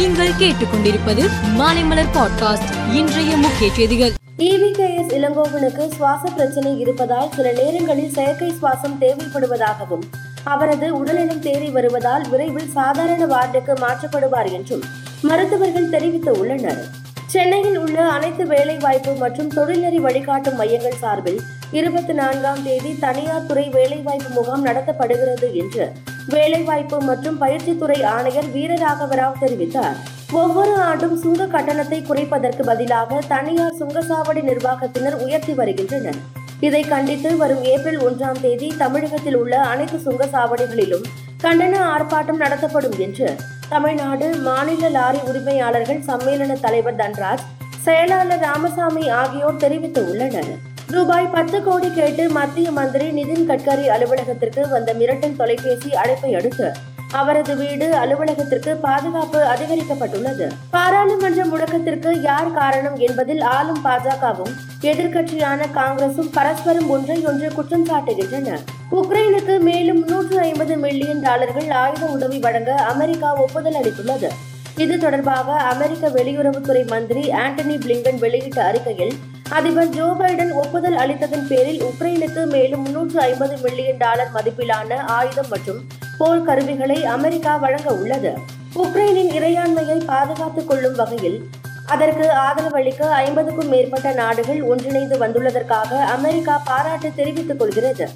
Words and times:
நீங்கள் 0.00 0.36
கேட்டுக்கொண்டிருப்பது 0.38 1.22
மாலைமலர் 1.58 2.12
பாட்காஸ்ட் 2.14 2.94
இன்றைய 2.94 3.36
முக்கிய 3.36 3.72
செய்திகள். 3.74 4.12
இவிகேஎஸ் 4.38 5.12
இளங்கோவனுக்கு 5.12 5.88
சுவாச 5.88 6.28
பிரச்சனை 6.28 6.78
இருப்பதால் 6.78 7.28
சில 7.36 7.52
நேரங்களில் 7.52 8.12
செயற்கை 8.12 8.52
சுவாசம் 8.60 8.96
தேவைப்படுவதாகவும் 9.00 10.04
அவரது 10.44 10.98
உடல்நலம் 10.98 11.42
தேறி 11.42 11.72
வருவதால் 11.72 12.28
விரைவில் 12.28 12.68
சாதாரண 12.68 13.26
வார்டுக்கு 13.26 13.74
மாற்றப்படுவார் 13.80 14.52
என்றும் 14.52 14.84
மருத்துவர்கள் 15.22 15.90
தெரிவித்துள்ளனர். 15.90 16.82
சென்னையில் 17.26 17.78
உள்ள 17.78 18.08
அனைத்து 18.08 18.46
வேலைவாய்ப்பு 18.46 19.14
மற்றும் 19.14 19.50
தொழில்நெறி 19.50 19.96
வழிகாட்டும் 19.96 20.56
மையங்கள் 20.56 21.00
சார்பில் 21.00 21.40
இருபத்தி 21.72 22.12
நான்காம் 22.12 22.62
தேதி 22.62 22.98
தனியார் 22.98 23.46
துறை 23.46 23.68
வேலைவாய்ப்பு 23.68 24.30
முகாம் 24.30 24.66
நடத்தப்படுகிறது 24.66 25.52
என்று 25.54 25.92
வேலைவாய்ப்பு 26.34 26.96
மற்றும் 27.10 27.38
பயிற்சித்துறை 27.42 27.98
ஆணையர் 28.14 28.48
வீரராகவராவ் 28.56 29.40
தெரிவித்தார். 29.42 29.96
ஒவ்வொரு 30.40 30.74
ஆண்டும் 30.88 31.16
சுங்க 31.22 31.46
கட்டணத்தை 31.54 31.98
குறைப்பதற்கு 32.08 32.64
பதிலாக 32.70 33.20
தனியார் 33.32 33.78
சுங்கசாவடி 33.80 34.42
நிர்வாகத்தினர் 34.50 35.16
உயர்த்தி 35.24 35.54
வருகின்றனர். 35.60 36.20
இதை 36.68 36.82
கண்டித்து 36.92 37.30
வரும் 37.36 37.62
ஏப்ரல் 37.72 38.00
ஒன்றாம் 38.08 38.40
தேதி 38.40 38.68
தமிழகத்தில் 38.82 39.38
உள்ள 39.42 39.54
அனைத்து 39.72 39.98
சுங்கசாவடிகளிலும் 40.06 41.06
கண்டன 41.44 41.74
ஆர்ப்பாட்டம் 41.92 42.42
நடத்தப்படும் 42.44 42.98
என்று 43.06 43.28
தமிழ்நாடு 43.74 44.26
மாநில 44.48 44.88
லாரி 44.96 45.20
உரிமையாளர்கள் 45.30 46.06
சம்மேளன 46.08 46.58
தலைவர் 46.66 47.00
தன்ராஜ் 47.02 47.46
செயலாளர் 47.86 48.44
ராமசாமி 48.48 49.04
ஆகியோர் 49.20 49.62
தெரிவித்து 49.64 50.02
உள்ளனர் 50.10 50.50
ரூபாய் 50.92 51.26
பத்து 51.26 51.62
கோடி 51.62 51.88
கேட்டு 51.90 52.30
மத்திய 52.30 52.70
மந்திரி 52.70 53.06
நிதின் 53.10 53.44
கட்கரி 53.48 53.84
அலுவலகத்திற்கு 53.88 54.68
வந்த 54.68 54.94
மிரட்டல் 54.94 55.36
தொலைபேசி 55.36 55.94
அழைப்பை 55.94 56.34
அடுத்து 56.34 56.68
அவரது 57.12 57.56
வீடு 57.56 57.94
அலுவலகத்திற்கு 57.94 58.76
பாதுகாப்பு 58.76 59.38
அதிகரிக்கப்பட்டுள்ளது. 59.38 60.46
பாராளுமன்ற 60.70 61.44
முடக்கத்திற்கு 61.44 62.20
யார் 62.20 62.52
காரணம் 62.52 62.96
என்பதில் 62.96 63.40
ஆளும் 63.40 63.80
பாஜகவும் 63.84 64.52
எதிர்க்கட்சியான 64.82 65.66
காங்கிரசும் 65.74 66.30
பரஸ்பரம் 66.32 66.90
ஒன்றை 66.90 67.18
ஒன்று 67.24 67.52
குற்றம் 67.52 67.86
சாட்டுகின்றன. 67.86 68.58
உக்ரைனுக்கு 68.90 69.60
மேலும் 69.60 70.04
நூற்று 70.06 70.38
ஐம்பது 70.40 70.76
மில்லியன் 70.76 71.20
டாலர்கள் 71.20 71.70
ஆயுத 71.70 72.06
உதவி 72.06 72.38
வழங்க 72.38 72.72
அமெரிக்கா 72.74 73.36
ஒப்புதல் 73.36 73.80
அளித்துள்ளது. 73.82 74.30
இது 74.76 74.98
தொடர்பாக 74.98 75.52
அமெரிக்க 75.52 76.08
வெளியுறவுத்துறை 76.08 76.86
மந்திரி 76.86 77.30
ஆண்டனி 77.30 77.76
பிளிங்கன் 77.86 78.18
வெளியிட்ட 78.18 78.64
அறிக்கையில் 78.64 79.14
அதிபர் 79.56 79.88
ஜோ 79.88 80.16
பைடன் 80.20 80.52
ஒப்புதல் 80.52 80.96
அளித்ததன் 80.96 81.46
பேரில் 81.48 81.80
உக்ரைனுக்கு 81.82 82.46
மேலும் 82.46 82.82
முன்னூற்று 82.82 83.20
ஐம்பது 83.20 83.56
மில்லியன் 83.56 83.96
டாலர் 83.96 84.30
மதிப்பிலான 84.34 84.96
ஆயுதம் 84.96 85.48
மற்றும் 85.48 85.80
போர் 86.18 86.42
கருவிகளை 86.42 87.04
அமெரிக்கா 87.04 87.56
வழங்க 87.56 87.90
உள்ளது. 87.94 88.32
உக்ரைனின் 88.74 89.32
இறையாண்மையை 89.38 90.04
பாதுகாத்துக் 90.04 90.68
கொள்ளும் 90.68 90.94
வகையில் 90.94 91.38
அதற்கு 91.86 92.30
ஆதரவளிக்க 92.46 93.02
ஐம்பதுக்கும் 93.08 93.68
மேற்பட்ட 93.68 94.12
நாடுகள் 94.12 94.62
ஒன்றிணைந்து 94.62 95.18
வந்துள்ளதற்காக 95.18 95.98
அமெரிக்கா 96.16 96.62
பாராட்டு 96.64 97.10
தெரிவித்துக் 97.16 97.58
கொள்கிறது. 97.58 98.08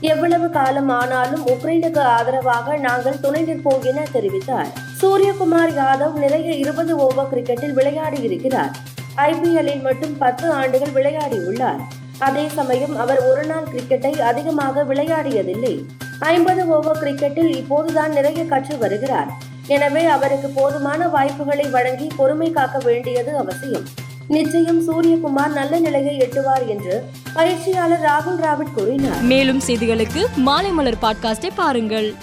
எவ்வளவு 0.00 0.50
காலம் 0.50 0.88
ஆனாலும் 0.88 1.46
உக்ரைனுக்கு 1.46 1.98
ஆதரவாக 1.98 2.76
நாங்கள் 2.76 3.20
துணை 3.20 3.44
நிற்போம் 3.44 3.82
என 3.82 4.02
தெரிவித்தார். 4.12 4.70
சூரியகுமார் 5.00 5.74
யாதவ் 5.82 6.12
நிறைய 6.12 6.52
இருபது 6.52 6.96
ஓவர் 6.96 7.34
கிரிக்கெட்டில் 7.34 7.72
விளையாடி 7.72 8.20
இருக்கிறார். 8.22 8.70
ஐபிஎல்லில் 9.16 9.82
மட்டும் 9.82 10.18
பத்து 10.18 10.50
ஆண்டுகள் 10.50 10.94
விளையாடியுள்ளார் 10.94 11.80
அதே 12.18 12.48
சமயம் 12.48 12.96
அவர் 12.96 13.20
ஒருநாள் 13.28 13.68
கிரிக்கெட்டை 13.72 14.20
அதிகமாக 14.20 14.84
விளையாடியதில்லை. 14.84 15.84
ஐம்பது 16.18 16.68
ஓவர் 16.68 17.00
கிரிக்கெட்டில் 17.02 17.56
இப்போதுதான் 17.56 18.12
நிறைய 18.12 18.44
கற்று 18.44 18.78
வருகிறார். 18.78 19.30
எனவே 19.66 20.04
அவருக்கு 20.04 20.48
போதுமான 20.48 21.08
வாய்ப்புகளை 21.08 21.66
வழங்கி 21.66 22.08
பொறுமை 22.16 22.50
காக்க 22.50 22.78
வேண்டியது 22.84 23.36
அவசியம். 23.36 23.86
நிச்சயம் 24.28 24.88
சூரியகுமார் 24.88 25.52
நல்ல 25.52 25.78
நிலையை 25.78 26.18
எட்டுவார் 26.18 26.66
என்று 26.66 27.04
பயிற்சியாளர் 27.34 28.00
ராகுல் 28.00 28.38
டிராவிட் 28.40 28.74
கூறினார். 28.74 29.20
மேலும் 29.20 29.60
செய்திகளுக்கு 29.66 30.24
மாலை 30.36 30.70
மலர் 30.70 31.02
பாட்காஸ்டை 31.02 31.50
பாருங்கள். 31.54 32.14